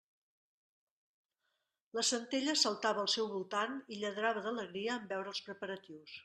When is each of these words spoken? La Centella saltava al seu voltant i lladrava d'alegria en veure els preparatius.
La 1.97 2.03
Centella 2.07 2.55
saltava 2.61 3.03
al 3.03 3.11
seu 3.17 3.29
voltant 3.35 3.77
i 3.97 4.01
lladrava 4.01 4.45
d'alegria 4.47 4.97
en 4.97 5.07
veure 5.13 5.33
els 5.35 5.45
preparatius. 5.51 6.19